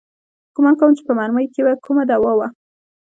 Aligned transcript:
ګومان 0.53 0.75
کوم 0.79 0.91
چې 0.97 1.03
په 1.07 1.13
مرمۍ 1.19 1.45
کښې 1.53 1.61
به 1.65 1.73
کومه 1.85 2.03
دوا 2.09 2.31
وه. 2.37 2.47